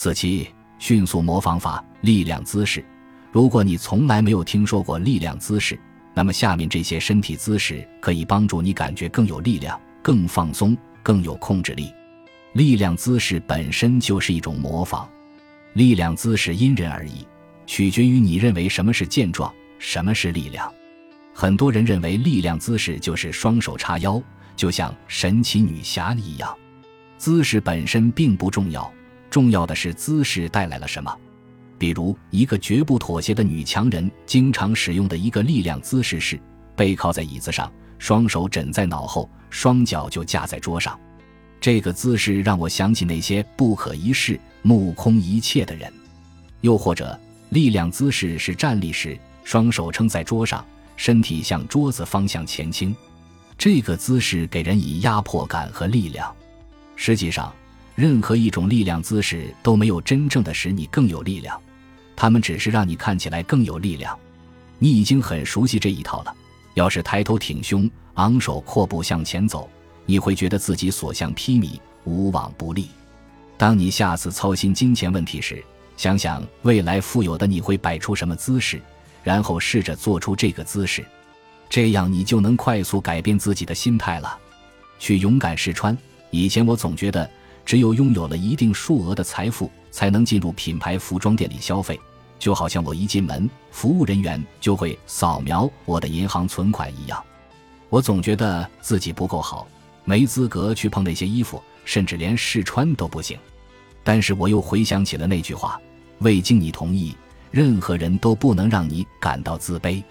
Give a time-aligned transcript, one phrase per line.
[0.00, 0.48] 四七，
[0.78, 2.84] 迅速模仿法力量姿势。
[3.32, 5.76] 如果你从来没有听说过力量姿势，
[6.14, 11.92] 那么下面这些身体姿势可以帮助你感觉更有力量、更放松、更有控制力。
[12.52, 15.10] 力量姿势本身就是一种模仿，
[15.72, 17.26] 力量姿势因人而异，
[17.66, 20.72] 取决于你认为什么是健壮，什么是力量。
[21.34, 24.22] 很多人认为力量姿势就是双手叉腰，
[24.54, 26.56] 就像神奇女侠一样。
[27.16, 28.88] 姿势本身并不重要，
[29.30, 31.14] 重要的是姿势带来了什么。
[31.78, 36.38] 比如，一个绝不妥协的女强人经常使用的一个力量姿势是
[36.74, 40.98] 背靠在椅子上，双手枕在脑后，双脚就架在桌上。
[41.60, 45.92] 这个姿势让我想起那些不可一世、目空一切的人。
[46.60, 47.18] 又或者，
[47.50, 50.64] 力量姿势是站立时，双手撑在桌上，
[50.96, 52.94] 身体向桌子方向前倾。
[53.56, 56.34] 这个姿势给人以压迫感和力量。
[56.96, 57.52] 实际上，
[57.98, 61.60] 任何一种力量姿势都没有真正的使你更有力量。
[62.14, 64.16] 他们只是让你看起来更有力量，
[64.78, 66.32] 你已经很熟悉这一套了。
[66.74, 69.68] 要是抬头挺胸、昂首阔步向前走，
[70.06, 72.86] 你会觉得自己所向披靡、无往不利。
[73.56, 75.60] 当你下次操心金钱问题时，
[75.96, 78.80] 想想未来富有的你会摆出什么姿势，
[79.24, 81.04] 然后试着做出这个姿势，
[81.68, 84.38] 这样你就能快速改变自己的心态了。
[85.00, 85.98] 去勇敢试穿。
[86.30, 87.28] 以前我总觉得，
[87.68, 92.00] 只有拥有了一定数额的财富，才能进入品牌服装店里消费。
[92.38, 97.22] 就好像我一进门，服务人员就会扫描我的银行存款一样。
[97.90, 99.68] 我总觉得自己不够好，
[100.06, 103.38] 没资格去碰那些衣服，甚至连试穿都不行。
[104.02, 105.78] 但是我又回想起了那句话：
[106.20, 107.14] 未经你同意，
[107.50, 110.02] 任何人都不能让你感到自卑。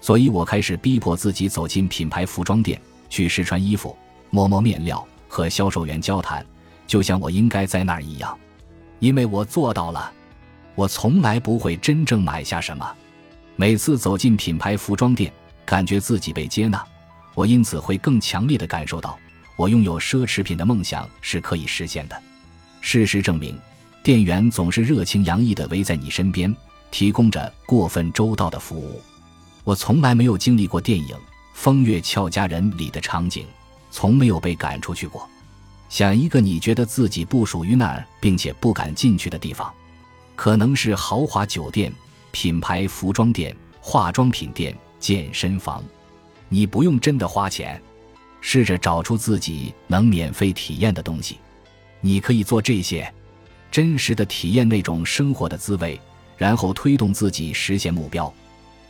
[0.00, 2.80] 所以我开始逼迫自己走进品牌服装店，
[3.10, 3.94] 去试穿衣服，
[4.30, 6.42] 摸摸面料，和销售员交谈，
[6.86, 8.38] 就像我应该在那儿一样。
[8.98, 10.12] 因为我做到了。
[10.76, 12.84] 我从来不会真正买下什么，
[13.54, 15.32] 每次走进品牌服装店，
[15.64, 16.84] 感觉自己被接纳，
[17.32, 19.16] 我因此会更强烈的感受到，
[19.54, 22.20] 我拥有奢侈品的梦想是可以实现的。
[22.80, 23.56] 事实证明，
[24.02, 26.52] 店员总是热情洋溢的围在你身边，
[26.90, 29.00] 提供着过分周到的服务。
[29.62, 31.06] 我从来没有经历过电影
[31.54, 33.46] 《风月俏佳人》里的场景，
[33.92, 35.28] 从没有被赶出去过。
[35.94, 39.72] 想一个你觉得自己不属于那儿，并且不敢进去的地方。
[40.34, 41.92] 可能是豪华酒店、
[42.32, 45.84] 品牌服装店、化妆品店、健身房，
[46.48, 47.80] 你不用真的花钱，
[48.40, 51.38] 试着找出自己能免费体验的东西。
[52.00, 53.08] 你可以做这些，
[53.70, 56.00] 真实的体验那种生活的滋味，
[56.36, 58.34] 然后推动自己实现目标。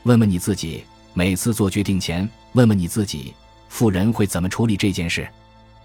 [0.04, 0.82] 问问你自己，
[1.12, 3.34] 每次做决定前，问问你自己，
[3.68, 5.28] 富人会怎么处理这件事？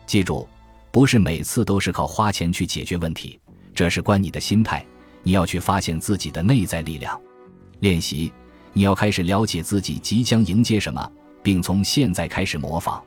[0.05, 0.47] 记住，
[0.91, 3.39] 不是每次都是靠花钱去解决问题，
[3.73, 4.85] 这是关你的心态。
[5.21, 7.19] 你要去发现自己的内在力量，
[7.81, 8.31] 练习。
[8.71, 11.11] 你要开始了解自己即将迎接什么，
[11.43, 13.03] 并从现在开始模仿。